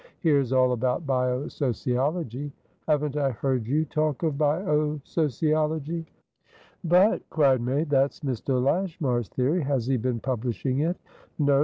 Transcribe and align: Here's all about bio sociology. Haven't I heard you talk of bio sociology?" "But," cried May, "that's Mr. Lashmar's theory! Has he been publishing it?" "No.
Here's 0.21 0.51
all 0.51 0.71
about 0.71 1.05
bio 1.05 1.47
sociology. 1.47 2.51
Haven't 2.87 3.15
I 3.15 3.29
heard 3.29 3.67
you 3.67 3.85
talk 3.85 4.23
of 4.23 4.35
bio 4.35 4.99
sociology?" 5.03 6.07
"But," 6.83 7.21
cried 7.29 7.61
May, 7.61 7.83
"that's 7.83 8.21
Mr. 8.21 8.59
Lashmar's 8.59 9.29
theory! 9.29 9.61
Has 9.61 9.85
he 9.85 9.97
been 9.97 10.19
publishing 10.19 10.79
it?" 10.79 10.97
"No. 11.37 11.59